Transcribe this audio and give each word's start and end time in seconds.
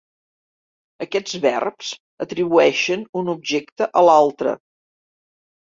Aquests 1.05 1.35
verbs 1.43 1.91
atribueixen 2.27 3.07
un 3.23 3.33
objecte 3.37 3.91
a 4.01 4.05
l'altre. 4.11 4.61